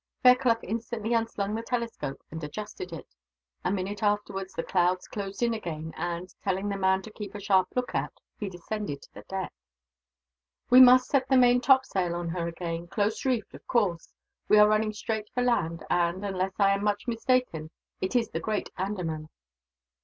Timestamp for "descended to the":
8.49-9.21